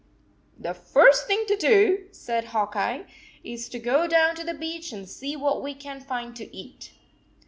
[0.57, 3.05] "The first thing to do," said Hawk Eye,
[3.43, 6.93] "is to go down to the beach and see what we can find to eat."